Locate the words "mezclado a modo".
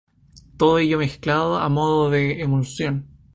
0.97-2.09